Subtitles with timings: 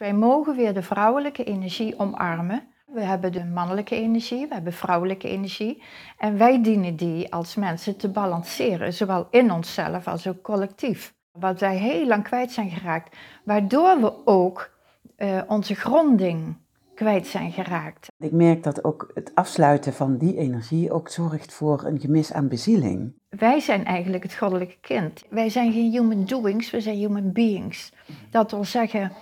[0.00, 2.62] Wij mogen weer de vrouwelijke energie omarmen.
[2.86, 5.82] We hebben de mannelijke energie, we hebben vrouwelijke energie.
[6.18, 11.14] En wij dienen die als mensen te balanceren, zowel in onszelf als ook collectief.
[11.32, 14.70] Wat wij heel lang kwijt zijn geraakt, waardoor we ook
[15.18, 16.56] uh, onze gronding
[16.94, 18.08] kwijt zijn geraakt.
[18.18, 22.48] Ik merk dat ook het afsluiten van die energie ook zorgt voor een gemis aan
[22.48, 23.12] bezieling.
[23.28, 25.24] Wij zijn eigenlijk het goddelijke kind.
[25.30, 27.92] Wij zijn geen human doings, we zijn human beings.
[28.30, 29.12] Dat wil zeggen,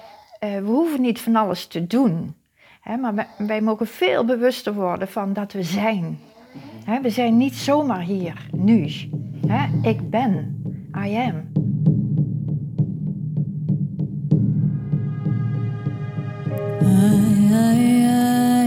[0.41, 2.35] we hoeven niet van alles te doen.
[2.81, 6.19] Hè, maar wij, mogen veel bewuster worden van dat we zijn.
[6.85, 8.91] Hè, we zijn niet zomaar hier, nu.
[9.47, 10.63] Hè, ik ben,
[11.07, 11.67] I am.
[16.81, 18.58] Hallo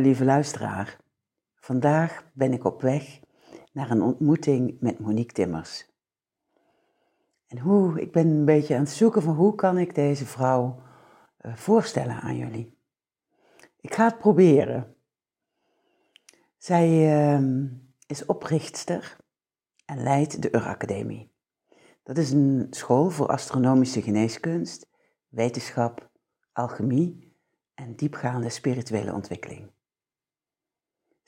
[0.00, 0.98] lieve luisteraar.
[1.54, 3.20] Vandaag ben ik op weg
[3.72, 5.88] naar een ontmoeting met Monique Timmers.
[7.46, 10.82] En hoe, ik ben een beetje aan het zoeken van hoe kan ik deze vrouw
[11.40, 12.78] uh, voorstellen aan jullie.
[13.80, 14.94] Ik ga het proberen.
[16.58, 16.88] Zij
[17.38, 17.68] uh,
[18.06, 19.16] is oprichtster
[19.84, 21.32] en leidt de Ur-academie.
[22.02, 24.88] Dat is een school voor astronomische geneeskunst,
[25.28, 26.10] wetenschap,
[26.52, 27.34] alchemie
[27.74, 29.70] en diepgaande spirituele ontwikkeling.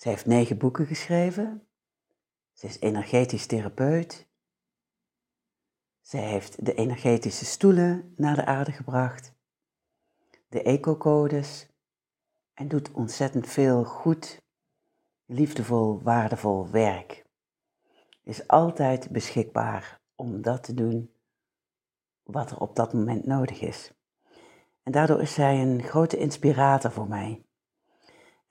[0.03, 1.67] Ze heeft negen boeken geschreven.
[2.53, 4.28] Ze is energetisch therapeut.
[6.00, 9.34] Ze heeft de energetische stoelen naar de aarde gebracht.
[10.48, 11.69] De eco-codes.
[12.55, 14.42] En doet ontzettend veel goed,
[15.25, 17.25] liefdevol, waardevol werk.
[18.22, 21.15] Is altijd beschikbaar om dat te doen
[22.22, 23.93] wat er op dat moment nodig is.
[24.82, 27.44] En daardoor is zij een grote inspirator voor mij.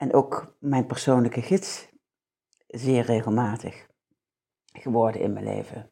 [0.02, 1.88] En ook mijn persoonlijke gids
[2.66, 3.86] zeer regelmatig
[4.72, 5.90] geworden in mijn leven.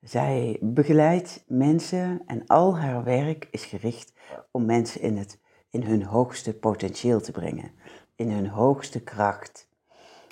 [0.00, 4.12] Zij begeleidt mensen en al haar werk is gericht
[4.50, 7.72] om mensen in, het, in hun hoogste potentieel te brengen,
[8.14, 9.68] in hun hoogste kracht,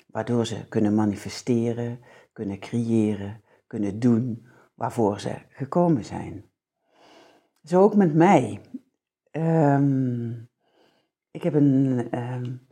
[0.07, 1.99] waardoor ze kunnen manifesteren,
[2.33, 6.45] kunnen creëren, kunnen doen waarvoor ze gekomen zijn.
[7.63, 8.61] Zo ook met mij.
[9.31, 10.49] Um,
[11.31, 12.64] ik heb een um,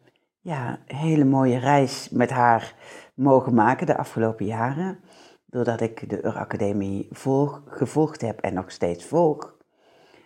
[0.44, 2.76] ja, hele mooie reis met haar
[3.14, 5.00] mogen maken de afgelopen jaren.
[5.46, 9.58] Doordat ik de Ur Academie volg, gevolgd heb en nog steeds volg.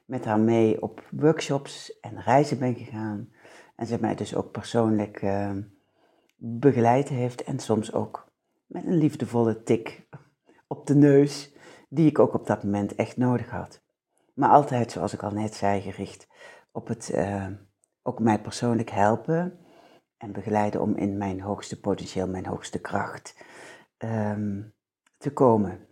[0.05, 3.29] Met haar mee op workshops en reizen ben gegaan.
[3.75, 5.51] En ze mij dus ook persoonlijk uh,
[6.35, 7.43] begeleid heeft.
[7.43, 8.31] En soms ook
[8.65, 10.07] met een liefdevolle tik
[10.67, 11.53] op de neus.
[11.89, 13.81] Die ik ook op dat moment echt nodig had.
[14.33, 16.27] Maar altijd, zoals ik al net zei, gericht
[16.71, 17.47] op het uh,
[18.03, 19.59] ook mij persoonlijk helpen
[20.17, 23.35] en begeleiden om in mijn hoogste potentieel, mijn hoogste kracht
[23.97, 24.73] um,
[25.17, 25.87] te komen.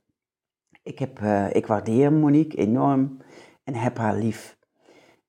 [0.84, 3.22] Ik, heb, uh, ik waardeer Monique enorm
[3.64, 4.58] en heb haar lief.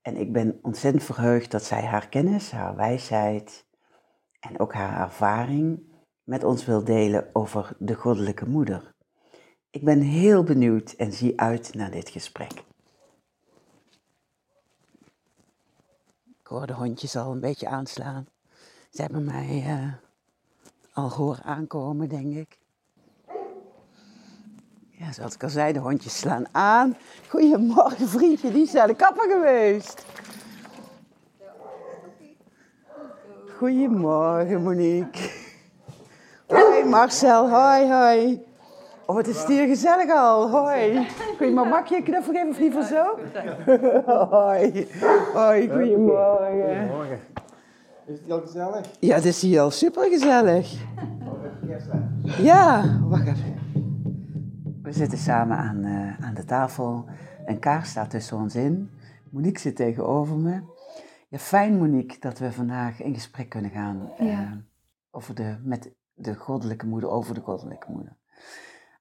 [0.03, 3.67] En ik ben ontzettend verheugd dat zij haar kennis, haar wijsheid
[4.41, 8.95] en ook haar ervaring met ons wil delen over de Goddelijke Moeder.
[9.71, 12.53] Ik ben heel benieuwd en zie uit naar dit gesprek.
[16.41, 18.27] Ik hoor de hondjes al een beetje aanslaan.
[18.97, 19.93] Ze hebben mij uh,
[20.93, 22.59] al horen aankomen, denk ik.
[24.91, 26.97] Ja, zoals ik al zei, de hondjes slaan aan.
[27.29, 30.05] Goedemorgen vriendje, die is naar de kapper geweest.
[33.57, 35.31] Goedemorgen Monique.
[36.47, 38.47] Hoi Marcel, hoi hoi.
[39.07, 40.51] Oh, het is hier gezellig al.
[40.51, 41.07] Hoi.
[41.37, 43.19] Kun je maar makje een knuffel geven of liever zo?
[44.37, 44.89] Hoi.
[45.33, 46.89] Hoi, goedemorgen.
[46.89, 47.36] Goedemorgen.
[48.07, 48.91] Is het al gezellig?
[49.01, 50.85] Ja, het is hier al super gezellig.
[52.39, 53.55] Ja, wacht even.
[54.83, 57.09] We zitten samen aan, uh, aan de tafel.
[57.47, 58.91] Een kaars staat tussen ons in.
[59.31, 60.63] Monique zit tegenover me.
[61.29, 64.53] Ja, fijn Monique dat we vandaag in gesprek kunnen gaan uh,
[65.11, 68.17] over de, met de goddelijke moeder, over de goddelijke moeder.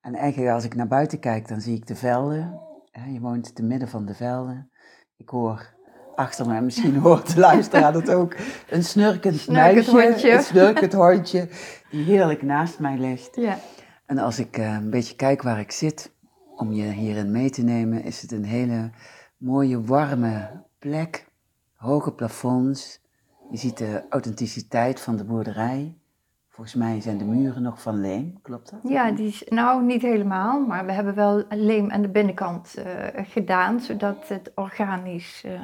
[0.02, 2.60] En eigenlijk als ik naar buiten kijk, dan zie ik de velden.
[3.08, 4.72] Je woont te midden van de velden.
[5.18, 5.75] Ik hoor
[6.16, 8.36] achter me, misschien hoort de luisteraar dat ook,
[8.70, 10.32] een snurkend meisje, hondje.
[10.32, 11.50] een snurkend hondje,
[11.92, 13.36] die heerlijk naast mij ligt.
[13.36, 13.58] Ja.
[14.06, 16.12] En als ik uh, een beetje kijk waar ik zit,
[16.56, 18.90] om je hierin mee te nemen, is het een hele
[19.38, 21.28] mooie, warme plek.
[21.76, 23.04] Hoge plafonds,
[23.52, 25.98] Je ziet de authenticiteit van de boerderij.
[26.50, 28.80] Volgens mij zijn de muren nog van leem, klopt dat?
[28.84, 33.26] Ja, die is, nou niet helemaal, maar we hebben wel leem aan de binnenkant eh,
[33.26, 35.60] gedaan, zodat het organisch eh,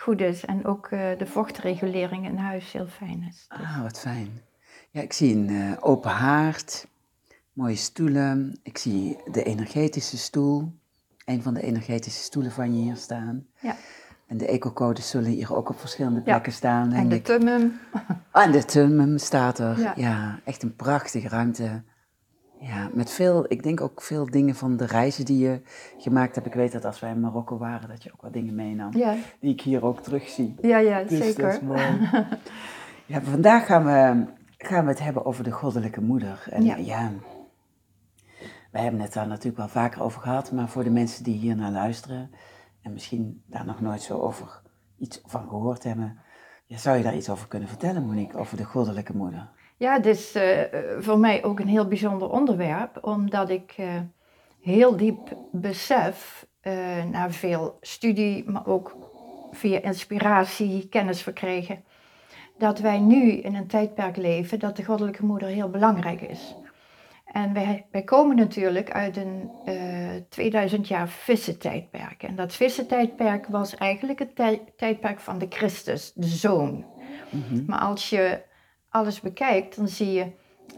[0.00, 3.46] goed is en ook eh, de vochtregulering in huis heel fijn is.
[3.48, 4.40] Dus- Ah, wat fijn.
[4.90, 6.86] Ja, ik zie een eh, open haard,
[7.52, 8.58] mooie stoelen.
[8.62, 10.72] Ik zie de energetische stoel.
[11.24, 13.46] Een van de energetische stoelen van je hier staan.
[13.60, 13.76] Ja.
[14.26, 16.24] En de ecocodes zullen hier ook op verschillende Ja.
[16.24, 16.92] plekken staan.
[16.92, 17.24] En denk de ik.
[17.24, 17.78] tummum,
[18.30, 19.78] Ah, en de Tummum staat er.
[19.80, 19.92] Ja.
[19.96, 20.38] Ja.
[20.44, 21.82] echt een prachtige ruimte.
[22.60, 25.60] Ja, met veel, ik denk ook veel dingen van de reizen die je
[25.98, 26.46] gemaakt hebt.
[26.46, 28.96] Ik weet dat als wij in Marokko waren, dat je ook wat dingen meenam.
[28.96, 30.54] ja, Die ik hier ook terugzie.
[30.60, 31.64] ja, ja Dus dat is zeker.
[31.64, 32.08] mooi.
[33.12, 34.24] ja, vandaag gaan we,
[34.58, 36.46] gaan we het hebben over de goddelijke moeder.
[36.50, 36.76] En ja.
[36.76, 37.10] Ja.
[38.70, 41.56] wij hebben het daar natuurlijk wel vaker over gehad, maar voor de mensen die hier
[41.56, 42.30] naar luisteren
[42.82, 44.60] en misschien daar nog nooit zo over
[44.98, 46.18] iets van gehoord hebben,
[46.66, 49.48] ja, zou je daar iets over kunnen vertellen, Monique, over de goddelijke moeder?
[49.80, 50.60] Ja, het is eh,
[50.98, 53.86] voor mij ook een heel bijzonder onderwerp, omdat ik eh,
[54.60, 58.96] heel diep besef, eh, na veel studie, maar ook
[59.50, 61.84] via inspiratie, kennis verkregen,
[62.58, 66.56] dat wij nu in een tijdperk leven dat de Goddelijke Moeder heel belangrijk is.
[67.24, 69.74] En wij, wij komen natuurlijk uit een eh
[70.28, 72.22] 2000 jaar vissentijdperk.
[72.22, 76.84] En dat vissentijdperk was eigenlijk het tij- tijdperk van de Christus, de Zoon.
[77.66, 78.48] Maar als je
[78.90, 80.26] alles bekijkt, dan zie je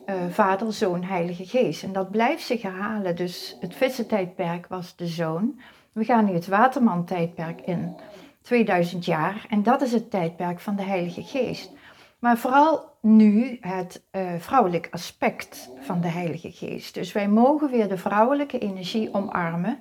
[0.06, 1.82] eh, Vader, Zoon, Heilige Geest.
[1.82, 3.17] En dat blijft zich herhalen.
[3.17, 5.61] Dus het vissentijdperk was de Zoon.
[5.93, 7.97] We gaan nu het Waterman-tijdperk in,
[8.43, 9.47] 2000 jaar.
[9.49, 11.70] En dat is het tijdperk van de Heilige Geest.
[12.19, 16.94] Maar vooral nu het eh, vrouwelijk aspect van de Heilige Geest.
[16.94, 19.79] Dus wij mogen weer de vrouwelijke energie omarmen.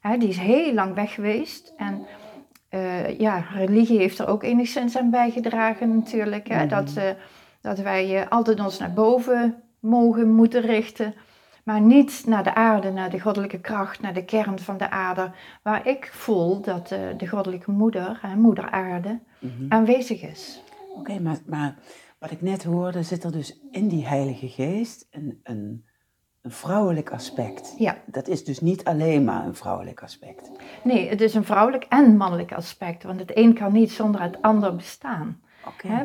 [0.00, 1.72] Hè, die is heel lang weg geweest.
[1.76, 2.06] En
[2.68, 6.48] eh, ja, religie heeft er ook enigszins aan bijgedragen natuurlijk.
[6.48, 7.16] Hè, dat, dat
[7.74, 11.14] wij eh, altijd ons naar boven mogen, moeten richten.
[11.64, 15.30] Maar niet naar de aarde, naar de goddelijke kracht, naar de kern van de aarde.
[15.62, 19.20] Waar ik voel dat eh, de goddelijke moeder, hè, moeder aarde,
[19.68, 20.62] aanwezig is.
[20.96, 21.76] Oké, maar, maar
[22.18, 25.84] wat ik net hoorde, zit er dus in die Heilige Geest een, een,
[26.42, 27.74] een vrouwelijk aspect.
[27.78, 27.96] Ja.
[28.06, 30.50] Dat is dus niet alleen maar een vrouwelijk aspect.
[30.84, 33.02] Nee, het is een vrouwelijk en mannelijk aspect.
[33.02, 35.40] Want het een kan niet zonder het ander bestaan.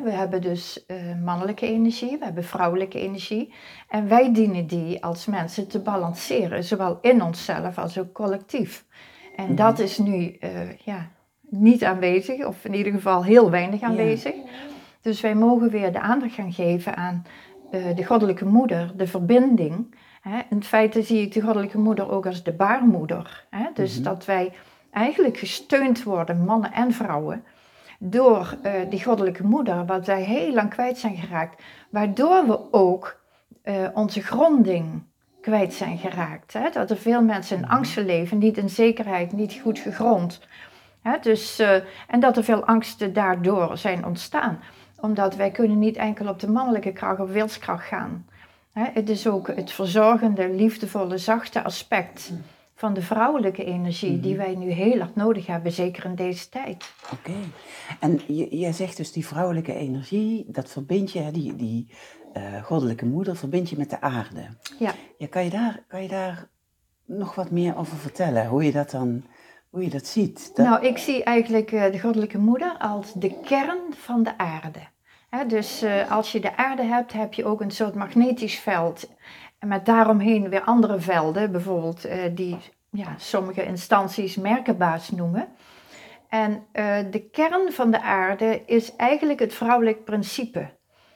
[0.03, 3.53] We hebben dus eh, mannelijke energie, we hebben vrouwelijke energie.
[3.89, 8.85] En wij dienen die als mensen te balanceren, zowel in onszelf als ook collectief.
[9.35, 11.07] En dat is nu eh, ja,
[11.49, 14.33] niet aanwezig, of in ieder geval heel weinig aanwezig.
[15.01, 17.25] Dus wij mogen weer de aandacht gaan geven aan
[17.71, 19.95] eh, de goddelijke moeder, de verbinding.
[20.49, 23.45] In feite zie ik de goddelijke moeder ook als de baarmoeder.
[23.73, 24.53] Dus dat wij
[24.91, 27.43] eigenlijk gesteund worden, mannen en vrouwen,
[28.03, 31.63] door eh, die goddelijke moeder, wat wij heel lang kwijt zijn geraakt.
[31.89, 33.19] Waardoor we ook
[33.61, 35.03] eh, onze gronding
[35.41, 36.53] kwijt zijn geraakt.
[36.53, 36.69] Hè?
[36.69, 40.41] Dat er veel mensen in angsten leven, niet in zekerheid, niet goed gegrond.
[41.01, 41.17] Hè?
[41.21, 41.75] Dus, eh,
[42.07, 44.59] en dat er veel angsten daardoor zijn ontstaan.
[44.99, 48.25] Omdat wij kunnen niet enkel op de mannelijke kracht of wilskracht gaan.
[48.71, 48.85] Hè?
[48.93, 52.31] Het is ook het verzorgende, liefdevolle, zachte aspect
[52.81, 56.93] van de vrouwelijke energie die wij nu heel erg nodig hebben, zeker in deze tijd.
[57.13, 57.33] Oké.
[57.99, 58.19] En
[58.49, 61.87] jij zegt dus die vrouwelijke energie, dat verbind je, die, die
[62.33, 64.47] eh, goddelijke moeder, verbind je met de aarde.
[64.79, 64.93] Ja.
[65.17, 66.47] Ja, kan, je daar, kan je daar
[67.05, 68.47] nog wat meer over vertellen?
[68.47, 69.23] Hoe je dat dan,
[69.69, 70.51] hoe je dat ziet?
[70.55, 74.79] Dat, Nou, ik zie eigenlijk eh, de goddelijke moeder als de kern van de aarde.
[75.47, 79.09] Dus eh, als je de aarde hebt, heb je ook een soort magnetisch veld.
[79.61, 82.57] En met daaromheen weer andere velden, bijvoorbeeld eh, die
[82.89, 85.47] ja, sommige instanties merkenbaas noemen.
[86.29, 90.69] En eh, de kern van de aarde is eigenlijk het vrouwelijk principe,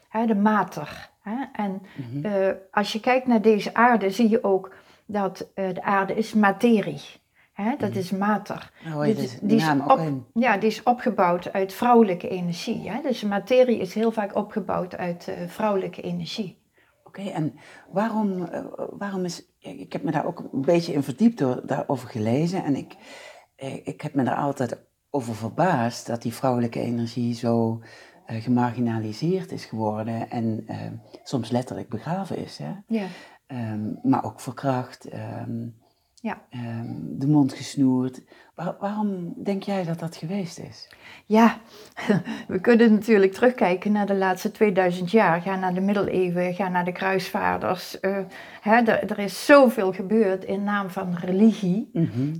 [0.10, 1.10] hè, de mater.
[1.22, 1.36] Hè?
[1.54, 1.82] En
[2.24, 4.74] eh, als je kijkt naar deze aarde, zie je ook
[5.06, 7.02] dat de aarde is materie.
[7.54, 7.76] Hè?
[7.78, 8.72] Dat is mater.
[8.84, 10.24] De die is op-.
[10.34, 12.90] Ja, die is opgebouwd uit vrouwelijke energie.
[12.90, 13.02] Hè?
[13.02, 16.64] Dus materie is heel vaak opgebouwd uit vrouwelijke energie.
[17.18, 17.54] Oké, en
[17.92, 19.46] waarom, eh, waarom is...
[19.60, 22.64] Ik heb me daar ook een beetje in verdiept door daarover gelezen.
[22.64, 22.96] En ik,
[23.56, 24.78] eh, ik heb me daar altijd
[25.10, 27.82] over verbaasd dat die vrouwelijke energie zo
[28.26, 30.30] eh, gemarginaliseerd is geworden.
[30.30, 30.66] En
[31.24, 32.58] soms letterlijk begraven is.
[32.58, 32.74] Hè?
[32.88, 33.06] Ja.
[33.48, 35.68] Ehm, maar ook verkracht, ehm,
[36.26, 36.42] Ja.
[36.50, 38.22] ehm, de mond gesnoerd.
[38.56, 40.90] Waar- waarom denk jij dat dat geweest is?
[41.26, 41.58] Ja,
[42.48, 45.42] we kunnen natuurlijk terugkijken naar de laatste 2000 jaar.
[45.42, 48.00] Ga naar de middeleeuwen, ga naar de kruisvaarders.
[48.00, 48.18] eh,
[48.62, 51.90] hè, er, er is zoveel gebeurd in naam van religie.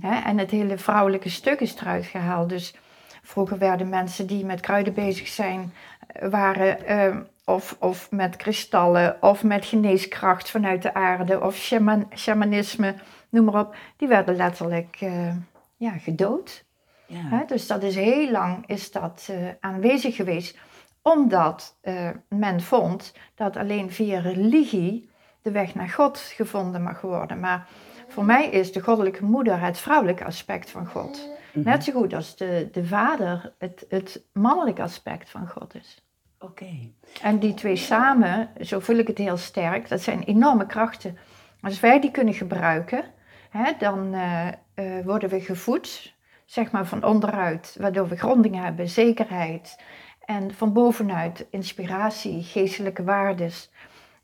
[0.00, 2.48] Hè, en het hele vrouwelijke stuk is eruit gehaald.
[2.48, 2.74] Dus
[3.22, 5.72] vroeger werden mensen die met kruiden bezig zijn,
[6.30, 12.94] waren, ehm, of, of met kristallen, of met geneeskracht vanuit de aarde, of shaman, shamanisme,
[13.36, 15.34] noem maar op, die werden letterlijk eh,
[15.76, 16.64] ja, gedood.
[17.06, 17.20] Ja.
[17.28, 17.44] Hè?
[17.46, 20.58] Dus dat is heel lang is dat, eh, aanwezig geweest,
[21.02, 25.10] omdat eh, men vond dat alleen via religie
[25.42, 27.40] de weg naar God gevonden mag worden.
[27.40, 27.68] Maar
[28.08, 31.28] voor mij is de goddelijke moeder het vrouwelijke aspect van God.
[31.52, 31.68] Mhm.
[31.68, 36.04] Net zo goed als de, de vader het, het mannelijke aspect van God is.
[36.38, 36.90] Oké.
[37.22, 41.18] En die twee samen, zo voel ik het heel sterk, dat zijn enorme krachten.
[41.60, 43.04] Als wij die kunnen gebruiken,
[43.56, 48.88] hè, dan eh, eh, worden we gevoed, zeg maar van onderuit, waardoor we gronding hebben,
[48.88, 49.80] zekerheid.
[50.24, 53.70] En van bovenuit inspiratie, geestelijke waardes.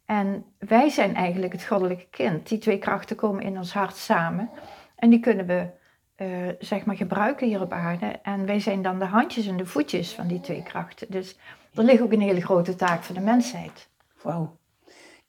[0.07, 2.49] En wij zijn eigenlijk het goddelijke kind.
[2.49, 4.51] Die twee krachten komen in ons hart samen.
[4.97, 5.67] En die kunnen we
[6.15, 8.07] eh, zeg maar gebruiken hier op aarde.
[8.07, 11.07] En wij zijn dan de handjes en de voetjes van die twee krachten.
[11.11, 11.39] Dus
[11.75, 13.89] er ligt ook een hele grote taak voor de mensheid.
[14.23, 14.57] Wauw.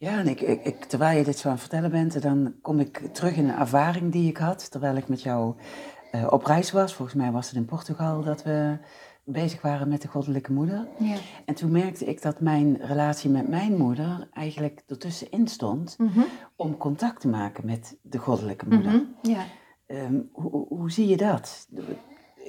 [0.03, 2.79] Ja, en ik, ik, ik- terwijl je dit zo aan het vertellen bent, dan kom
[2.79, 5.55] ik terug in een ervaring die ik had terwijl ik met jou
[6.11, 6.93] eh, op reis was.
[6.93, 8.77] Volgens mij was het in Portugal dat we
[9.25, 10.87] bezig waren met de goddelijke moeder.
[10.99, 11.15] Ja.
[11.45, 15.95] En toen merkte ik dat mijn relatie met mijn moeder eigenlijk ertussenin stond
[16.55, 18.91] om contact te maken met de goddelijke moeder.
[18.91, 19.01] Mhm.
[19.31, 19.43] ja.
[19.87, 21.67] Ehm, hoe, hoe- hoe zie je dat?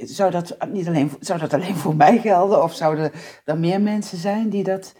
[0.05, 3.11] Zou dat, niet alleen, zou dat alleen voor mij gelden of zouden
[3.45, 4.95] er meer mensen zijn die dat,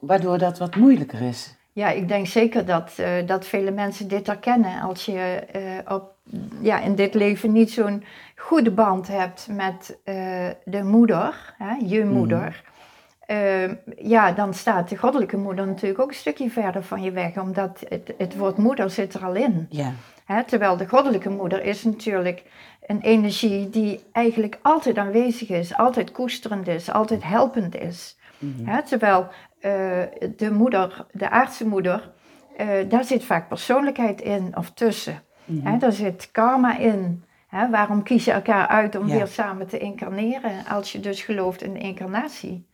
[0.00, 1.58] waardoor dat wat moeilijker is?
[1.72, 4.80] Ja, ik denk zeker dat, eh, dat vele mensen dit herkennen.
[4.80, 6.14] Als je eh, op,
[6.60, 8.04] ja, in dit leven niet zo'n
[8.36, 10.14] goede band hebt met eh,
[10.64, 12.62] de moeder, hè, je moeder.
[13.26, 17.36] eh, ja, dan staat de goddelijke moeder natuurlijk ook een stukje verder van je weg,
[17.38, 19.66] omdat het, het woord moeder zit er al in.
[19.70, 19.92] Ja,
[20.24, 22.42] Hè, terwijl de goddelijke moeder is natuurlijk
[22.86, 28.16] een energie die eigenlijk altijd aanwezig is, altijd koesterend is, altijd helpend is.
[28.62, 29.26] Hè, terwijl
[30.36, 32.12] de moeder, de aardse moeder,
[32.56, 35.22] eh, daar zit vaak persoonlijkheid in of tussen.
[35.62, 37.24] Hè, daar zit karma in.
[37.70, 39.14] Waarom kies je elkaar uit om Ja.
[39.16, 42.66] weer samen te incarneren als je dus gelooft in de incarnatie?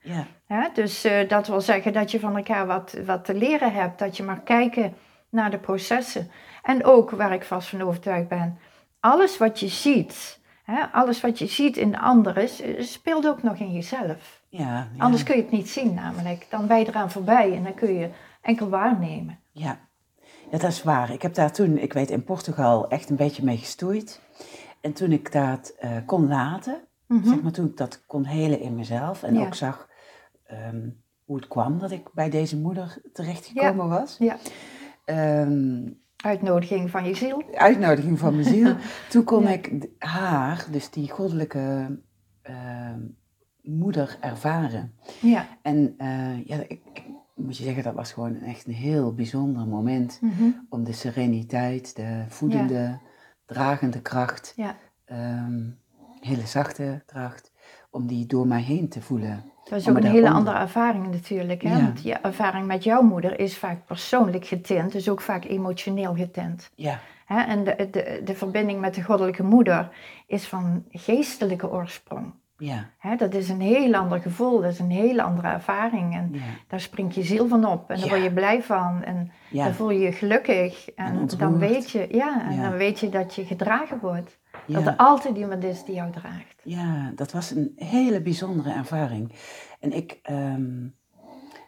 [0.48, 0.70] ja?
[0.74, 4.16] Dus eh, dat wil zeggen dat je van elkaar wat, wat te leren hebt, dat
[4.16, 4.94] je mag kijken
[5.30, 6.30] naar de processen.
[6.62, 8.58] En ook, waar ik vast van overtuigd ben,
[9.00, 10.40] alles wat je ziet,
[10.92, 14.42] alles wat je ziet in de ander is, eh, speelt ook nog in jezelf.
[14.58, 14.88] Ja.
[14.94, 15.02] ja.
[15.02, 16.46] Anders kun je het niet zien namelijk.
[16.50, 18.10] Dan ben je eraan voorbij en dan kun je
[18.42, 19.38] enkel waarnemen.
[19.52, 19.78] Ja.
[20.50, 21.12] ja, dat is waar.
[21.12, 24.20] Ik heb daar toen, ik weet in Portugal, echt een beetje mee gestoeid.
[24.80, 26.80] En toen ik dat eh, kon laten,
[27.24, 29.40] zeg maar toen ik dat kon helen in mezelf en Mhm.
[29.40, 29.46] Ja.
[29.46, 29.88] ook zag
[30.46, 30.88] ehm,
[31.24, 34.16] hoe het kwam dat ik bij deze moeder terechtgekomen was.
[34.18, 34.36] Ja,
[35.04, 37.42] Ehm, uitnodiging van je ziel.
[37.54, 38.74] uitnodiging van mijn ziel.
[39.10, 39.48] Toen kon Ja.
[39.48, 41.98] ik haar, dus die goddelijke
[42.42, 43.00] ehm,
[43.66, 44.92] moeder, ervaren.
[45.20, 45.46] Ja.
[45.62, 47.02] En eh, ja, ik, ik
[47.34, 50.44] moet je zeggen, dat was gewoon echt een heel bijzonder moment Mhm.
[50.68, 52.98] om de sereniteit, de voedende,
[53.46, 54.76] dragende kracht, ja.
[55.04, 55.62] ehm,
[56.20, 57.52] hele zachte kracht,
[57.90, 59.44] om die door mij heen te voelen.
[59.64, 61.62] Dat is ook een hele andere ervaring natuurlijk.
[61.62, 61.76] Hè?
[61.76, 61.82] Ja.
[61.82, 66.70] Want je ervaring met jouw moeder is vaak persoonlijk getint, dus ook vaak emotioneel getint.
[66.74, 67.40] Ja, Hè?
[67.40, 69.90] En de, de, de verbinding met de goddelijke moeder
[70.26, 72.32] is van geestelijke oorsprong.
[72.58, 73.16] Ja, Hè?
[73.16, 76.14] Dat is een heel ander gevoel, dat is een hele andere ervaring.
[76.14, 78.10] En ja, daar springt je ziel van op en daar Ja.
[78.12, 79.02] word je blij van.
[79.02, 80.88] En ja, dan voel je je gelukkig.
[80.94, 84.38] En, En dan weet je, ja, en dan weet je dat je gedragen wordt.
[84.66, 86.60] Dat er altijd iemand is die jou draagt.
[86.62, 89.32] Ja, dat was een hele bijzondere ervaring.
[89.80, 90.84] En ik, ehm,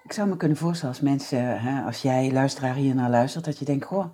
[0.04, 3.58] ik zou me kunnen voorstellen als mensen, hè, als jij luisteraar hier naar luistert, dat
[3.58, 4.04] je denkt, goh,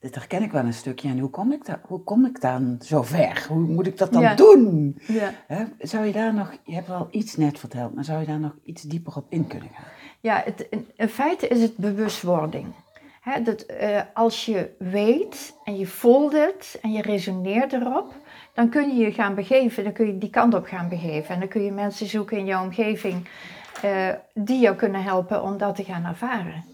[0.00, 1.08] dit herken ik wel een stukje.
[1.08, 3.46] En hoe kom ik, da- hoe kom ik dan zo ver?
[3.48, 4.34] Hoe moet ik dat dan Ja.
[4.34, 4.98] doen?
[5.06, 5.30] Ja.
[5.46, 8.40] Hè, zou je daar nog, je hebt wel iets net verteld, maar zou je daar
[8.40, 9.84] nog iets dieper op in kunnen gaan?
[10.20, 12.66] Ja, het, in, in feite is het bewustwording.
[13.20, 18.14] Hè, dat, eh, als je weet en je voelt het en je resoneert erop,
[18.54, 21.34] dan kun je je gaan begeven, dan kun je die kant op gaan begeven.
[21.34, 23.28] En dan kun je mensen zoeken in jouw omgeving
[23.82, 26.64] eh, die jou kunnen helpen om dat te gaan ervaren.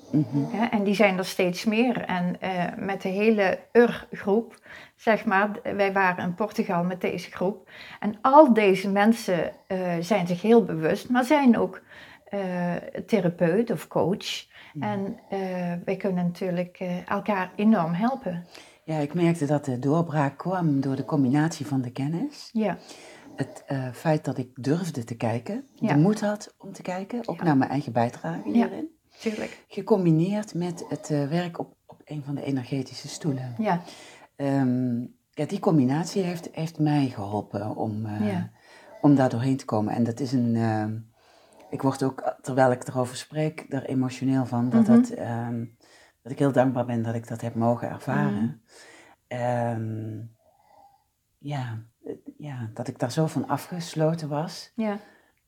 [0.51, 2.01] Hè, en die zijn er steeds meer.
[2.05, 4.59] En eh, met de hele UR-groep,
[4.97, 7.71] zeg maar, wij waren in Portugal met deze groep.
[8.01, 11.81] En al deze mensen eh, zijn zich heel bewust, maar zijn ook
[12.25, 12.75] eh,
[13.07, 14.47] therapeut of coach.
[14.81, 15.39] En eh,
[15.85, 16.79] wij kunnen natuurlijk
[17.09, 18.47] elkaar enorm helpen.
[18.85, 22.51] Ja, ik merkte dat de doorbraak kwam door de combinatie van de kennis.
[22.53, 22.77] Ja,
[23.37, 25.93] Het feit dat ik durfde te kijken, Ja.
[25.95, 27.45] de moed had om te kijken, ook Ja.
[27.45, 28.53] naar mijn eigen bijdrage Ja.
[28.53, 28.89] hierin.
[29.19, 29.65] Tuurlijk.
[29.69, 33.55] Gecombineerd met het eh, werk op, op een van de energetische stoelen.
[33.59, 33.83] Ja,
[34.37, 38.51] Ehm, ja, die combinatie heeft, heeft mij geholpen om, eh, Ja.
[39.01, 39.95] om daar doorheen te komen.
[39.95, 40.99] En dat is een, ehm,
[41.71, 44.71] ik word ook, terwijl ik erover spreek, er emotioneel van.
[44.71, 44.93] Dat, Mhm.
[44.93, 45.65] dat, ehm,
[46.23, 48.63] dat ik heel dankbaar ben dat ik dat heb mogen ervaren.
[49.29, 50.21] Ehm,
[51.39, 54.73] ja, eh, ja, dat ik daar zo van afgesloten was.
[54.75, 54.99] Ja,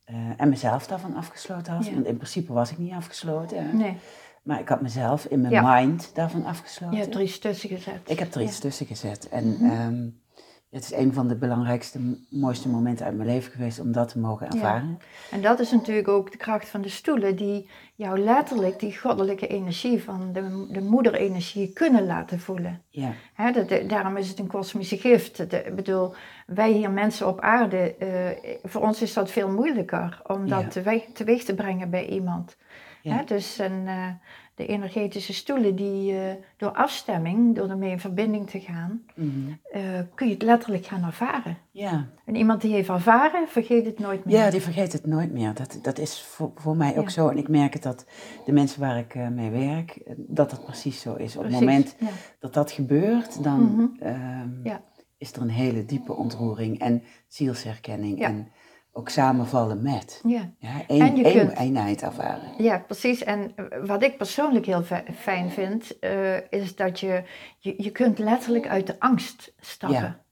[0.07, 1.73] eh, en mezelf daarvan afgesloten.
[1.85, 1.93] Ja.
[1.93, 3.67] Want in principe was ik niet afgesloten.
[3.67, 3.73] hè.
[3.73, 3.97] nee.
[4.43, 5.75] Maar ik had mezelf in mijn Ja.
[5.81, 6.97] mind daarvan afgesloten.
[6.97, 8.01] Je hebt er iets tussen gezet.
[8.05, 9.29] Ik heb er iets tussen gezet.
[9.29, 9.71] En Mhm.
[9.71, 10.09] ehm,
[10.71, 11.99] het is een van de belangrijkste,
[12.31, 14.99] mooiste momenten uit mijn leven geweest om dat te mogen ervaren.
[15.31, 19.47] En dat is natuurlijk ook de kracht van de stoelen, die jou letterlijk die goddelijke
[19.47, 22.83] energie van de, de moederenergie kunnen laten voelen.
[22.89, 23.13] Ja,
[23.53, 25.53] de- daarom is het een kosmische gift.
[25.53, 26.15] Ik bedoel,
[26.47, 30.69] wij hier mensen op aarde, eh, voor ons is dat veel moeilijker om dat Ja.
[30.69, 32.57] teweeg, teweeg te brengen bij iemand.
[33.03, 33.23] Ja.
[33.23, 34.09] Dus een, eh,
[34.57, 39.31] de energetische stoelen die eh, door afstemming, door ermee in verbinding te gaan, Mhm.
[39.71, 39.83] eh,
[40.15, 41.57] kun je het letterlijk gaan ervaren.
[41.71, 42.07] ja.
[42.25, 44.37] En iemand die heeft ervaren, vergeet het nooit meer.
[44.37, 45.55] ja die vergeet het nooit meer.
[45.55, 47.11] Dat, dat is voor, voor mij ook Ja.
[47.11, 47.29] zo.
[47.29, 48.07] En ik merk het dat
[48.45, 51.37] de mensen waar ik eh, mee werk, dat dat precies zo is.
[51.37, 52.07] Op Precies, het moment ja.
[52.41, 54.03] dat dat gebeurt, dan Mhm.
[54.03, 54.81] ehm, Ja.
[55.19, 58.23] is er een hele diepe ontroering en zielsherkenning.
[58.23, 58.49] En
[58.97, 60.21] ook samenvallen met.
[60.27, 60.51] Ja.
[60.59, 62.49] Ja, En je één kunt- eenheid ervaren.
[62.59, 63.25] Ja, precies.
[63.25, 67.23] En wat ik persoonlijk heel fi- fijn vind, eh, is dat je,
[67.59, 69.99] je, je kunt letterlijk uit de angst stappen.
[70.01, 70.25] Ja.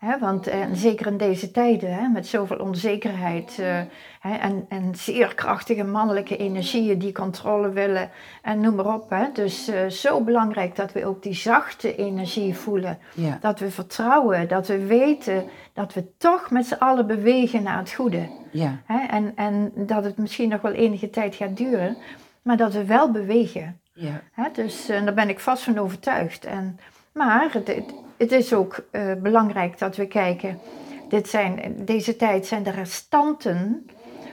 [0.00, 3.78] Ja, want eh, zeker in deze tijden, hè, met zoveel onzekerheid eh,
[4.44, 8.10] en, en zeer krachtige mannelijke energieën die controle willen
[8.42, 9.10] en noem maar op.
[9.10, 9.24] Hè.
[9.32, 12.98] Dus eh, zo belangrijk dat we ook die zachte energie voelen.
[13.14, 17.78] ja, Dat we vertrouwen, dat we weten dat we toch met z'n allen bewegen naar
[17.78, 18.28] het goede.
[18.50, 18.82] ja?
[19.08, 21.96] En, en dat het misschien nog wel enige tijd gaat duren,
[22.42, 23.80] maar dat we wel bewegen.
[23.92, 24.22] ja?
[24.52, 26.44] Dus daar ben ik vast van overtuigd.
[26.44, 26.78] En,
[27.12, 30.58] maar het, het, is ook eh, belangrijk dat we kijken,
[31.08, 33.86] dit zijn, deze tijd zijn de restanten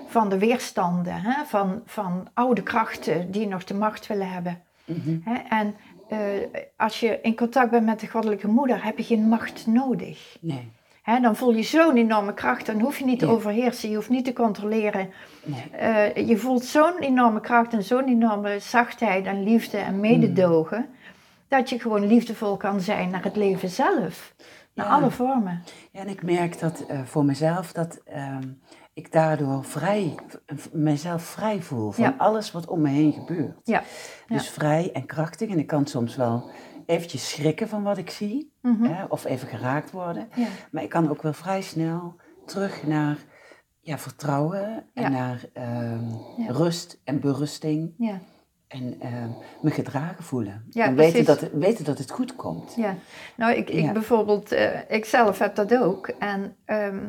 [0.07, 1.45] van de weerstanden, hè?
[1.45, 4.61] Van, van oude krachten die nog de macht willen hebben.
[4.85, 5.35] mhm, Hè?
[5.49, 5.75] En
[6.09, 6.17] eh,
[6.77, 10.37] als je in contact bent met de goddelijke moeder, heb je geen macht nodig.
[10.41, 13.95] nee, Hè, dan voel je zo'n enorme kracht, dan hoef je niet te overheersen, je
[13.95, 15.09] hoeft niet te controleren.
[15.43, 20.89] nee, Eh, je voelt zo'n enorme kracht en zo'n enorme zachtheid en liefde en mededogen,
[21.51, 24.35] dat je gewoon liefdevol kan zijn naar het leven zelf.
[24.73, 24.91] Naar Ja.
[24.91, 25.63] alle vormen.
[25.91, 28.47] Ja, en ik merk dat eh, voor mezelf dat ehm,
[28.93, 32.15] ik daardoor vrij, v- mezelf vrij voel van Ja.
[32.17, 33.59] alles wat om me heen gebeurt.
[33.63, 33.83] Ja.
[34.27, 35.49] Dus vrij en krachtig.
[35.49, 36.49] En ik kan soms wel
[36.85, 38.83] eventjes schrikken van wat ik zie, Mhm.
[38.83, 40.27] hè, of even geraakt worden.
[40.35, 40.47] Ja.
[40.71, 43.17] Maar ik kan ook wel vrij snel terug naar
[43.81, 46.03] ja, vertrouwen en naar ehm,
[46.47, 47.93] rust en berusting.
[47.97, 48.19] Ja.
[48.71, 49.29] En ehm,
[49.61, 50.65] me gedragen voelen.
[50.69, 52.73] Ja, en weten dat, weten dat het goed komt.
[52.75, 52.95] Ja,
[53.35, 53.91] nou ik, ik Ja.
[53.91, 56.07] bijvoorbeeld, eh, ik zelf heb dat ook.
[56.19, 56.99] En ehm,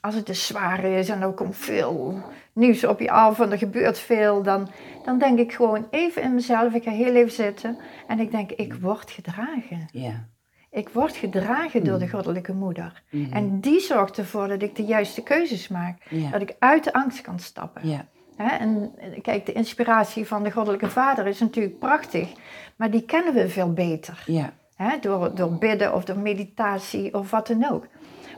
[0.00, 3.58] als het dus zwaar is en er komt veel nieuws op je af en er
[3.58, 4.68] gebeurt veel, dan,
[5.04, 8.50] dan denk ik gewoon even in mezelf, ik ga heel even zitten en ik denk,
[8.52, 9.88] ik word gedragen.
[9.92, 10.26] Ja.
[10.70, 11.98] Ik word gedragen door Mm.
[12.00, 13.02] de goddelijke moeder.
[13.10, 13.32] Mhm.
[13.32, 16.02] En die zorgt ervoor dat ik de juiste keuzes maak.
[16.10, 16.30] ja.
[16.30, 17.88] Dat ik uit de angst kan stappen.
[17.88, 18.06] ja.
[18.36, 22.32] Hè, en kijk, de inspiratie van de goddelijke vader is natuurlijk prachtig,
[22.76, 24.22] maar die kennen we veel beter.
[24.26, 24.52] Ja.
[24.76, 27.86] Hè, door, door bidden of door meditatie of wat dan ook.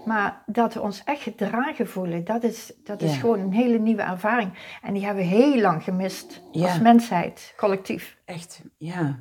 [0.04, 3.18] Maar dat we ons echt gedragen voelen, dat is, dat is Ja.
[3.20, 4.52] gewoon een hele nieuwe ervaring.
[4.82, 6.64] En die hebben we heel lang gemist Ja.
[6.68, 8.16] als mensheid, collectief.
[8.24, 9.18] Echt, ja.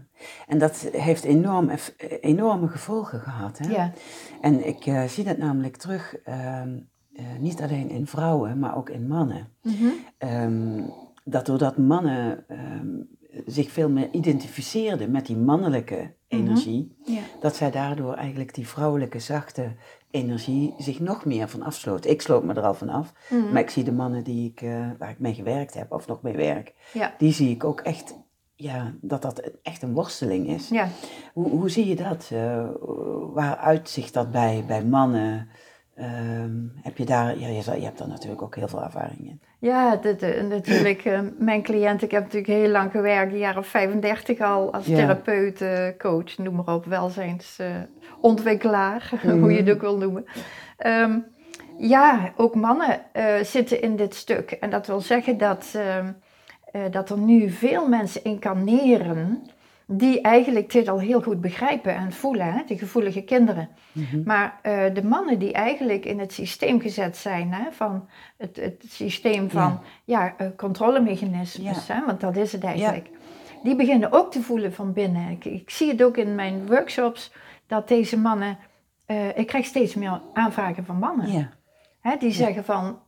[0.48, 1.70] En dat heeft enorm,
[2.22, 3.58] enorme gevolgen gehad.
[3.58, 3.70] Hè?
[3.70, 3.92] Ja,
[4.42, 6.38] En ik eh, zie dat namelijk terug, ehm,
[6.68, 6.74] eh,
[7.40, 9.48] niet alleen in vrouwen, maar ook in mannen.
[9.64, 9.86] Mhm.
[10.18, 10.82] Ehm,
[11.24, 12.88] dat doordat mannen ehm,
[13.46, 17.20] zich veel meer identificeerden met die mannelijke energie, ja.
[17.42, 19.72] dat zij daardoor eigenlijk die vrouwelijke zachte
[20.12, 22.06] energie zich nog meer van afsloot.
[22.06, 23.52] Ik sloot me er al van af, Mhm.
[23.52, 26.22] maar ik zie de mannen die ik, eh, waar ik mee gewerkt heb of nog
[26.22, 27.14] mee werk, ja.
[27.18, 28.16] die zie ik ook echt,
[28.56, 30.70] ja, dat dat echt een worsteling is.
[30.70, 30.88] ja.
[31.34, 32.30] Hoe, hoe zie je dat?
[32.34, 32.68] Eh,
[33.34, 35.48] waar uitzicht dat bij, bij mannen?
[35.98, 39.42] Ehm, heb je daar, ja, je, je hebt daar natuurlijk ook heel veel ervaring in.
[39.60, 41.06] Ja, dit, eh, natuurlijk.
[41.06, 44.86] eh, mijn cliënt, ik heb natuurlijk heel lang gewerkt, een jaar of 35 al, als
[44.86, 44.96] Ja.
[44.96, 50.26] therapeut, eh, coach, noem maar op, welzijnsontwikkelaar, hoe je het ook wil noemen.
[50.78, 51.20] Ehm,
[51.78, 53.00] ja, ook mannen
[53.42, 54.52] zitten in dit stuk.
[54.52, 56.12] En dat wil zeggen dat, ehm,
[56.72, 59.44] eh, dat er nu veel mensen incarneren
[59.90, 62.64] die eigenlijk dit al heel goed begrijpen en voelen, hè?
[62.66, 63.70] de gevoelige kinderen.
[63.92, 64.22] Mhm.
[64.26, 68.84] Maar eh, de mannen die eigenlijk in het systeem gezet zijn, hè, van het, het
[68.88, 70.34] systeem van ja.
[70.38, 73.10] eh, controlemechanismes, hè, want dat is het eigenlijk,
[73.64, 75.30] die beginnen ook te voelen van binnen.
[75.30, 77.32] Ik, ik zie het ook in mijn workshops,
[77.68, 78.58] dat deze mannen,
[79.06, 81.32] eh, ik krijg steeds meer aanvragen van mannen.
[81.32, 81.56] Ja,
[82.02, 83.00] Hè, die zeggen van,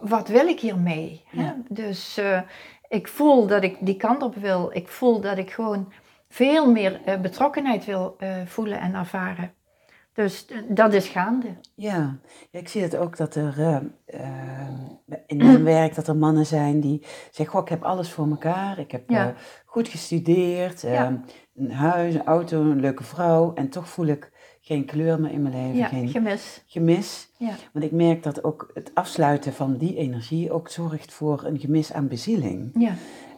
[0.00, 1.22] wat wil ik hiermee?
[1.26, 1.42] Hè?
[1.42, 1.56] Ja.
[1.68, 2.20] Dus
[2.88, 4.70] ik voel dat ik die kant op wil.
[4.72, 5.92] Ik voel dat ik gewoon
[6.28, 9.52] veel meer eh, betrokkenheid wil eh, voelen en ervaren.
[10.12, 11.46] Dus eh, dat is gaande.
[11.74, 12.18] Ja.
[12.50, 13.82] ja, ik zie het ook dat er
[15.26, 18.78] in mijn werk dat er mannen zijn die zeggen, goh, ik heb alles voor elkaar.
[18.78, 19.34] Ik heb Ja.
[19.64, 21.22] goed gestudeerd, Ja.
[21.54, 23.54] een huis, een auto, een leuke vrouw.
[23.54, 24.32] En toch voel ik
[24.66, 26.62] geen kleur meer in mijn leven, Ja, geen gemis.
[26.66, 27.28] gemis.
[27.38, 27.54] Ja.
[27.72, 31.92] Want ik merk dat ook het afsluiten van die energie ook zorgt voor een gemis
[31.92, 32.70] aan bezieling.
[32.78, 32.92] Ja.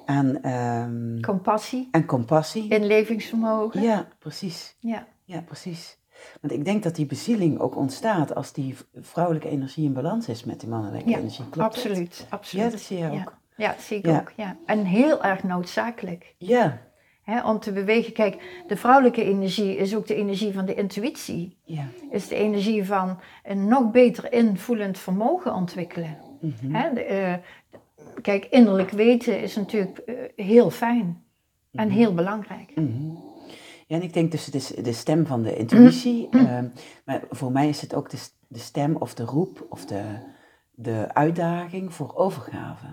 [0.05, 2.69] Aan, ehm, Compassie, en compassie.
[2.69, 3.83] inlevingsvermogen.
[3.83, 4.77] Ja, precies.
[4.81, 5.07] Ja.
[5.25, 5.99] Ja, precies.
[6.41, 10.45] Want ik denk dat die bezieling ook ontstaat als die vrouwelijke energie in balans is
[10.45, 11.49] met die mannelijke Ja, energie.
[11.51, 12.65] Klopt absoluut, absoluut.
[12.65, 13.37] Ja, dat zie je ook.
[13.57, 14.33] Ja, dat zie ik ook.
[14.37, 14.57] Ja.
[14.67, 16.35] En heel erg noodzakelijk.
[16.39, 16.79] Ja,
[17.45, 18.13] Om te bewegen.
[18.13, 21.57] Kijk, de vrouwelijke energie is ook de energie van de intuïtie.
[21.65, 21.85] ja.
[22.11, 26.17] Is de energie van een nog beter invoelend vermogen ontwikkelen.
[26.41, 26.95] Mhm.
[26.95, 27.35] De, eh,
[28.23, 31.23] kijk, innerlijk weten is natuurlijk eh, heel fijn
[31.73, 32.73] en heel belangrijk.
[32.75, 33.11] Mhm.
[33.87, 36.29] Ja, en ik denk dus de, de stem van de intuïtie.
[36.31, 36.45] Mhm.
[36.45, 36.69] ehm,
[37.05, 40.03] maar voor mij is het ook de, stem of de roep of de,
[40.71, 42.87] de uitdaging voor overgave.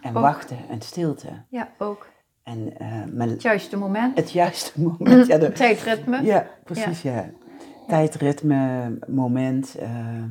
[0.00, 0.22] En Ook.
[0.22, 1.28] wachten en stilte.
[1.48, 2.11] Ja, ook.
[2.42, 4.16] En eh, mijn- Het juiste moment.
[4.16, 5.26] het juiste moment.
[5.26, 6.22] Ja, de- Tijdritme.
[6.22, 7.30] Ja, precies, ja.
[7.88, 9.88] Tijdritme, moment, eh,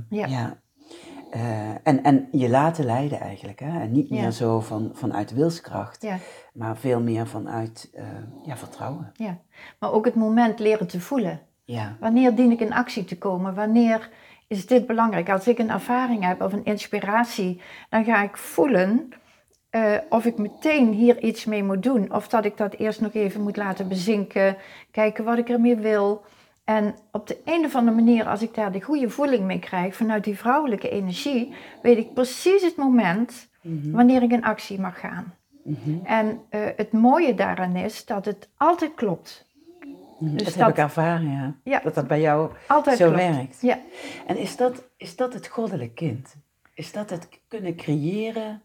[0.09, 0.25] ja.
[0.25, 0.59] Ja.
[1.31, 3.79] Eh, en, en je laten leiden eigenlijk, hè.
[3.81, 4.31] En niet meer Ja.
[4.31, 6.17] zo van, vanuit wilskracht, Ja,
[6.53, 7.89] maar veel meer vanuit
[8.45, 9.11] ja, vertrouwen.
[9.15, 9.37] ja.
[9.79, 11.39] Maar ook het moment leren te voelen.
[11.63, 13.53] Ja, Wanneer dien ik in actie te komen?
[13.55, 14.09] Wanneer
[14.47, 15.29] is dit belangrijk?
[15.29, 19.09] Als ik een ervaring heb of een inspiratie, dan ga ik voelen
[19.71, 22.13] eh, of ik meteen hier iets mee moet doen.
[22.13, 24.57] Of dat ik dat eerst nog even moet laten bezinken,
[24.91, 26.21] kijken wat ik ermee wil.
[26.63, 29.95] En op de een of andere manier, als ik daar de goede voeling mee krijg,
[29.95, 33.91] vanuit die vrouwelijke energie, weet ik precies het moment Mhm.
[33.91, 35.33] wanneer ik in actie mag gaan.
[35.63, 36.05] Mhm.
[36.05, 39.45] En eh, het mooie daaraan is dat het altijd klopt.
[40.19, 40.35] Mhm.
[40.37, 41.55] Dus dat, dat- heb ik ervaren, ja.
[41.63, 41.79] Ja.
[41.83, 43.21] Dat dat bij jou Altijd zo klopt.
[43.21, 43.61] werkt.
[43.61, 43.79] Ja.
[44.27, 46.35] En is dat, is dat het goddelijk kind?
[46.73, 48.61] Is dat het kunnen creëren?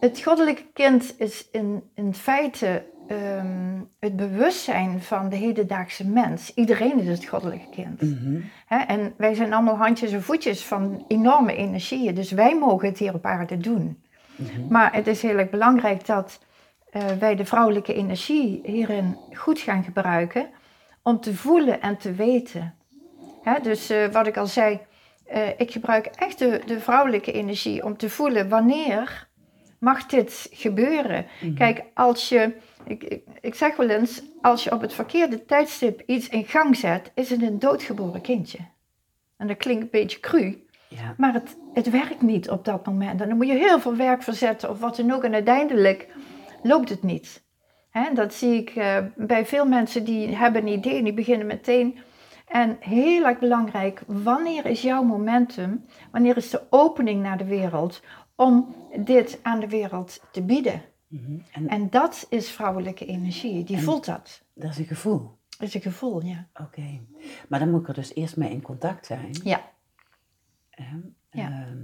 [0.00, 6.54] Het goddelijke kind is in, in feite ehm, het bewustzijn van de hedendaagse mens.
[6.54, 8.02] Iedereen is het goddelijke kind.
[8.02, 8.40] Mhm.
[8.68, 12.14] En wij zijn allemaal handjes en voetjes van enorme energieën.
[12.14, 14.02] Dus wij mogen het hier op aarde doen.
[14.36, 14.66] Mhm.
[14.68, 16.40] Maar het is heel erg belangrijk dat
[16.90, 20.48] eh, wij de vrouwelijke energie hierin goed gaan gebruiken.
[21.02, 22.74] Om te voelen en te weten.
[23.62, 24.80] Dus eh, wat ik al zei,
[25.26, 29.28] eh, ik gebruik echt de, de vrouwelijke energie om te voelen wanneer
[29.80, 31.26] mag dit gebeuren.
[31.40, 31.54] Mhm.
[31.54, 32.52] Kijk, als je,
[32.86, 36.76] ik, ik, ik zeg wel eens, als je op het verkeerde tijdstip iets in gang
[36.76, 38.58] zet, is het een doodgeboren kindje.
[39.36, 41.14] En dat klinkt een beetje cru, Ja.
[41.16, 43.20] maar het, het werkt niet op dat moment.
[43.20, 45.24] En dan moet je heel veel werk verzetten of wat dan ook.
[45.24, 46.08] En uiteindelijk
[46.62, 47.42] loopt het niet.
[48.14, 51.98] Dat zie ik eh, bij veel mensen die hebben een idee en die beginnen meteen.
[52.46, 55.84] En heel erg belangrijk, wanneer is jouw momentum?
[56.10, 58.02] Wanneer is de opening naar de wereld
[58.40, 58.74] om
[59.04, 60.82] dit aan de wereld te bieden?
[61.06, 61.38] Mhm.
[61.52, 64.42] En En dat is vrouwelijke energie, die voelt dat.
[64.54, 65.38] dat is een gevoel.
[65.58, 66.46] Dat is een gevoel, ja.
[66.54, 67.00] Oké.
[67.48, 69.30] Maar dan moet ik er dus eerst mee in contact zijn.
[69.44, 69.70] Ja?
[71.30, 71.50] Ja.
[71.50, 71.78] Ehm,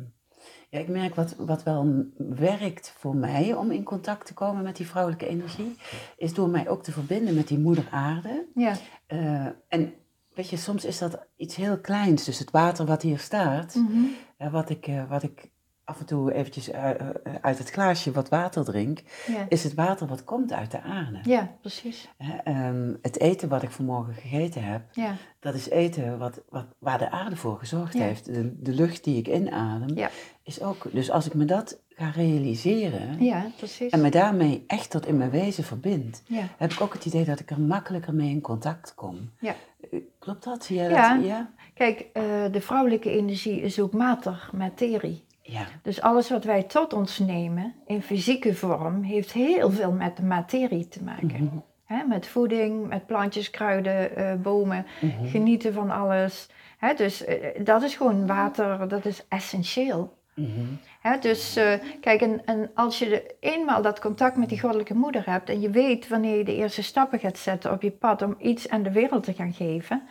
[0.68, 4.76] ja, ik merk wat, wat wel werkt voor mij om in contact te komen met
[4.76, 5.76] die vrouwelijke energie,
[6.16, 8.46] is door mij ook te verbinden met die moeder aarde.
[8.54, 9.94] ja, Eh, en
[10.34, 14.50] weet je, soms is dat iets heel kleins, dus het water wat hier staat, Mhm.
[14.50, 15.50] wat, ik, eh, wat ik
[15.86, 16.96] af en toe eventjes eh, eh,
[17.40, 19.46] uit het glaasje wat water drink, ja.
[19.48, 21.18] is het water wat komt uit de aarde.
[21.22, 22.08] ja precies.
[22.44, 26.98] Ehm, het eten wat ik vanmorgen gegeten heb, Ja, dat is eten wat, wat, waar
[26.98, 28.00] de aarde voor gezorgd Ja.
[28.02, 28.24] heeft.
[28.24, 30.08] De, de lucht die ik inadem,
[30.42, 30.86] is ook...
[30.92, 33.90] Dus als ik me dat ga realiseren ja precies.
[33.92, 36.22] en me daarmee echt tot in mijn wezen verbind,
[36.56, 39.30] heb ik ook het idee dat ik er makkelijker mee in contact kom.
[39.40, 39.54] Ja.
[39.90, 40.64] Eh, Klopt dat?
[40.64, 41.16] Zie jij Ja.
[41.16, 41.24] dat?
[41.26, 41.50] Ja.
[41.74, 42.22] Kijk, eh,
[42.52, 45.24] de vrouwelijke energie is ook mater, materie.
[45.46, 45.66] Ja.
[45.82, 50.22] Dus alles wat wij tot ons nemen in fysieke vorm heeft heel veel met de
[50.22, 51.62] materie te maken.
[51.86, 52.08] Mhm.
[52.08, 55.26] Met voeding, met plantjes, kruiden, eh, bomen, Mhm.
[55.26, 56.48] genieten van alles.
[56.96, 60.14] Dus eh, dat is gewoon water, dat is essentieel.
[60.34, 61.20] Mhm.
[61.20, 65.22] Dus eh, kijk, en, en als je de, eenmaal dat contact met die goddelijke moeder
[65.26, 68.34] hebt en je weet wanneer je de eerste stappen gaat zetten op je pad om
[68.38, 70.02] iets aan de wereld te gaan geven,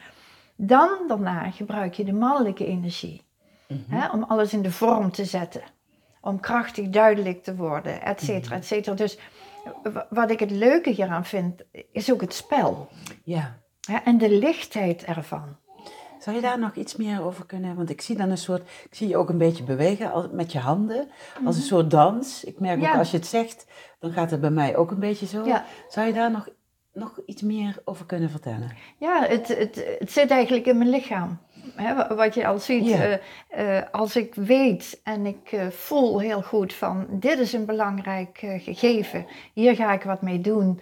[0.55, 3.21] dan daarna gebruik je de mannelijke energie.
[3.67, 3.95] Mhm.
[3.95, 5.61] Hè, om alles in de vorm te zetten.
[6.21, 8.95] Om krachtig duidelijk te worden, et cetera, et cetera.
[8.95, 9.17] Dus
[9.83, 12.87] w- wat ik het leuke hieraan vind, is ook het spel.
[13.23, 13.57] Ja.
[13.87, 15.55] Hè, en de lichtheid ervan.
[16.19, 17.75] Zou je daar nog iets meer over kunnen?
[17.75, 20.51] Want ik zie dan een soort, ik zie je ook een beetje bewegen als, met
[20.51, 21.07] je handen,
[21.45, 22.43] als een soort dans.
[22.43, 22.91] Ik merk Ja.
[22.91, 23.65] ook als je het zegt,
[23.99, 25.45] dan gaat het bij mij ook een beetje zo.
[25.45, 25.65] Ja.
[25.89, 26.47] Zou je daar nog,
[26.93, 28.71] nog iets meer over kunnen vertellen?
[28.99, 31.39] Ja, het, het, het zit eigenlijk in mijn lichaam.
[32.15, 33.13] Wat je al ziet, eh,
[33.77, 38.37] eh, als ik weet en ik eh, voel heel goed van dit is een belangrijk
[38.57, 40.79] gegeven, hier ga ik wat mee doen,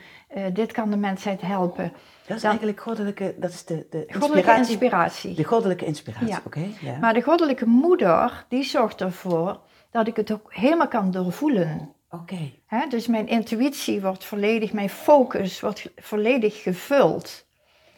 [0.53, 1.91] dit kan de mensheid helpen.
[2.27, 4.69] Dat is Dan- eigenlijk goddelijke, dat is de, de Goddelijke inspiratie.
[4.71, 5.33] inspiratie.
[5.35, 6.41] De goddelijke inspiratie, Ja.
[6.45, 6.67] oké?
[6.99, 9.59] Maar de goddelijke moeder, die zorgt ervoor
[9.91, 11.91] dat ik het ook helemaal kan doorvoelen.
[12.09, 12.51] Oké,
[12.89, 17.45] dus mijn intuïtie wordt volledig, mijn focus wordt volledig gevuld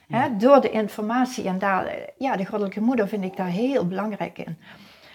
[0.07, 1.47] hè, door de informatie.
[1.47, 4.57] En daar, ja, de goddelijke moeder vind ik daar heel belangrijk in.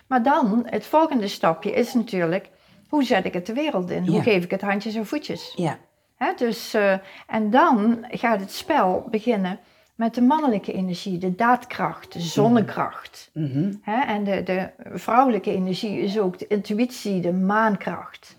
[0.07, 2.51] Maar dan, het volgende stapje is natuurlijk,
[2.89, 4.07] hoe zet ik het de wereld in?
[4.07, 5.53] Hoe geef ik het handjes en voetjes?
[5.57, 5.79] ja.
[6.17, 6.93] Hè, dus, eh,
[7.27, 9.59] en dan gaat het spel beginnen
[9.95, 13.31] met de mannelijke energie, de daadkracht, de zonnekracht.
[13.35, 13.73] Mhm.
[13.83, 14.01] Hè?
[14.01, 18.37] En de, de vrouwelijke energie is ook de intuïtie, de maankracht.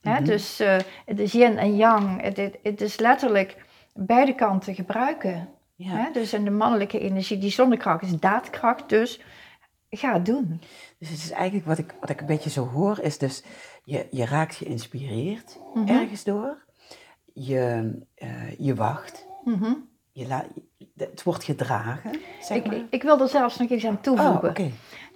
[0.00, 0.22] Hè?
[0.22, 2.22] Dus eh, het is yin en yang.
[2.22, 3.56] Het, het, het is letterlijk
[3.94, 5.48] beide kanten gebruiken.
[5.82, 5.90] Ja.
[5.96, 6.10] Hè?
[6.12, 8.88] Dus en de mannelijke energie, die zonnekracht is daadkracht.
[8.88, 9.20] Dus
[9.90, 10.60] ga het doen.
[10.98, 13.42] Dus het is eigenlijk wat ik, wat ik een beetje zo hoor, is dus
[13.84, 15.88] je, je raakt geïnspireerd Mhm.
[15.88, 16.64] ergens door.
[17.34, 19.26] Je, eh, je wacht.
[19.44, 19.72] Mhm.
[20.12, 20.44] Je la,
[20.96, 22.76] het wordt gedragen, zeg ik, maar.
[22.76, 24.48] ik, ik wil er zelfs nog iets aan oh, toevoegen.
[24.48, 24.70] oké.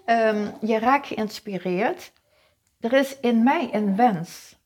[0.04, 2.12] Ehm, je raakt geïnspireerd.
[2.80, 4.56] Er is in mij een wens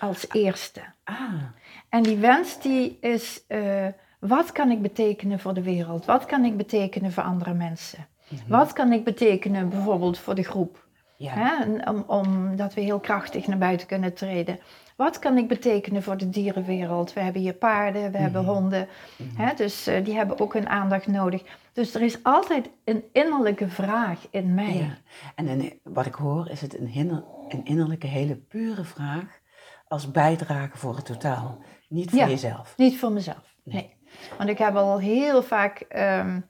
[0.00, 0.80] als eerste.
[1.04, 1.42] Ah,
[1.88, 3.86] En die wens die is, eh,
[4.20, 6.04] wat kan ik betekenen voor de wereld?
[6.04, 8.06] Wat kan ik betekenen voor andere mensen?
[8.48, 10.84] Wat kan ik betekenen bijvoorbeeld voor de groep?
[11.16, 11.32] ja.
[11.32, 11.62] Hè?
[11.64, 14.58] En Om, omdat we heel krachtig naar buiten kunnen treden.
[14.96, 17.12] Wat kan ik betekenen voor de dierenwereld?
[17.12, 18.88] We hebben hier paarden, we hebben honden.
[19.36, 19.54] Hè?
[19.54, 21.42] Dus eh, die hebben ook een aandacht nodig.
[21.72, 24.74] Dus er is altijd een innerlijke vraag in mij.
[24.74, 24.96] ja.
[25.34, 29.40] En een, wat ik hoor, is het een, een innerlijke, hele pure vraag
[29.88, 31.58] als bijdrage voor het totaal.
[31.88, 32.28] Niet voor Ja.
[32.28, 32.74] jezelf.
[32.76, 33.95] Niet voor mezelf, nee.
[34.38, 36.40] Want ik heb al heel vaak, ehm,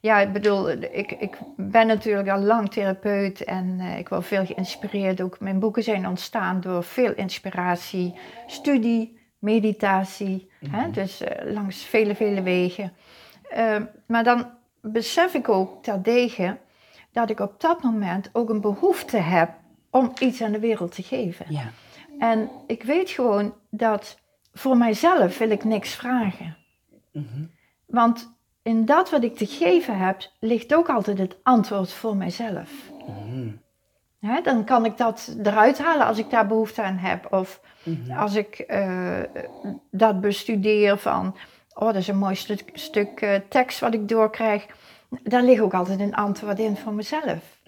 [0.00, 4.46] ja, ik bedoel, ik, ik ben natuurlijk al lang therapeut en eh, ik word veel
[4.46, 5.20] geïnspireerd.
[5.20, 8.14] Ook mijn boeken zijn ontstaan door veel inspiratie,
[8.46, 12.92] studie, meditatie, hè, dus eh, langs vele, vele wegen.
[13.48, 14.50] Ehm, maar dan
[14.80, 16.56] besef ik ook terdege
[17.12, 19.50] dat ik op dat moment ook een behoefte heb
[19.90, 21.46] om iets aan de wereld te geven.
[21.48, 21.70] Ja.
[22.18, 24.18] En ik weet gewoon dat
[24.52, 26.56] voor mijzelf wil ik niks vragen.
[27.86, 32.70] Want in dat wat ik te geven heb, ligt ook altijd het antwoord voor mijzelf.
[34.42, 37.32] Dan kan ik dat eruit halen als ik daar behoefte aan heb.
[37.32, 37.60] Of
[38.16, 39.20] als ik eh,
[39.90, 41.36] dat bestudeer van,
[41.74, 42.34] oh dat is een mooi
[42.72, 44.66] stuk, eh, tekst wat ik doorkrijg.
[45.22, 47.58] Daar ligt ook altijd een antwoord in voor mezelf.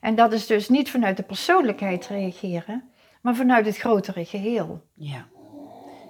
[0.00, 2.90] En dat is dus niet vanuit de persoonlijkheid reageren,
[3.22, 4.82] maar vanuit het grotere geheel.
[4.94, 5.26] Ja.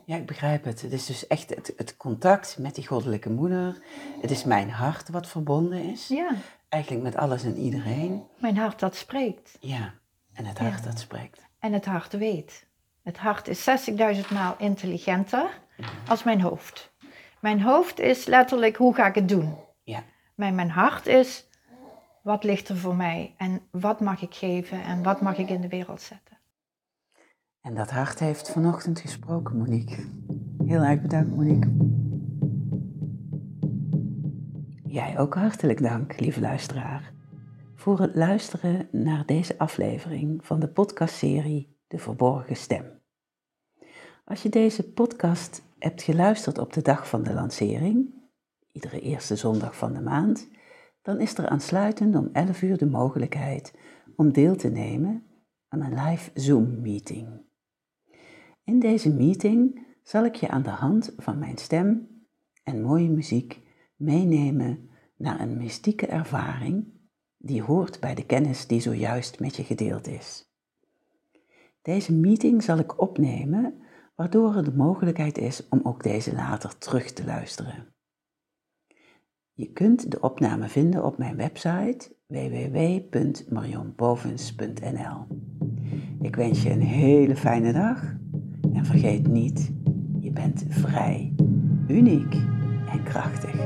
[0.09, 0.83] Ja, ik begrijp het.
[0.83, 3.79] Het is dus echt het, het contact met die goddelijke moeder.
[4.21, 6.09] Het is mijn hart wat verbonden is.
[6.09, 6.31] Ja,
[6.69, 8.27] Eigenlijk met alles en iedereen.
[8.39, 9.57] mijn hart dat spreekt.
[9.61, 9.95] Ja.
[10.33, 11.47] En het hart dat spreekt.
[11.59, 12.67] En het hart weet.
[13.03, 15.61] Het hart is 60.000 maal intelligenter
[16.09, 16.93] als mijn hoofd.
[17.41, 19.57] Mijn hoofd is letterlijk hoe ga ik het doen.
[19.83, 20.03] Ja.
[20.35, 21.47] Maar mijn hart is
[22.23, 25.61] wat ligt er voor mij en wat mag ik geven en wat mag ik in
[25.61, 26.38] de wereld zetten.
[27.69, 30.05] En dat hart heeft vanochtend gesproken, Monique.
[30.65, 31.71] Heel erg bedankt, Monique.
[34.85, 37.13] Jij ook hartelijk dank, lieve luisteraar,
[37.75, 42.85] voor het luisteren naar deze aflevering van de podcastserie De Verborgen Stem.
[44.25, 48.15] Als je deze podcast hebt geluisterd op de dag van de lancering,
[48.73, 50.49] iedere eerste zondag van de maand,
[51.03, 53.75] dan is er aansluitend om 11 uur de mogelijkheid
[54.17, 55.23] om deel te nemen
[55.69, 57.47] aan een live Zoom-meeting.
[58.69, 62.09] In deze meeting zal ik je aan de hand van mijn stem
[62.65, 63.61] en mooie muziek
[63.97, 66.87] meenemen naar een mystieke ervaring
[67.37, 70.53] die hoort bij de kennis die zojuist met je gedeeld is.
[71.83, 73.83] Deze meeting zal ik opnemen,
[74.15, 77.95] waardoor er de mogelijkheid is om ook deze later terug te luisteren.
[79.53, 85.27] Je kunt de opname vinden op mijn website www.marionbovens.nl.
[86.21, 88.17] Ik wens je een hele fijne dag
[88.75, 89.71] en vergeet niet,
[90.21, 91.35] je bent vrij,
[91.89, 92.35] uniek
[92.91, 93.57] en krachtig.